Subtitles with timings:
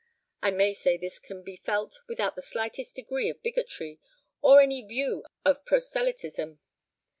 [0.41, 3.99] I may say this can be felt without the slightest degree of bigotry,
[4.41, 6.57] or any view of proselytism.